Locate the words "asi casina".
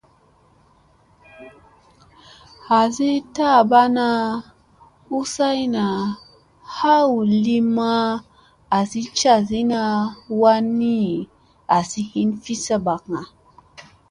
8.77-9.81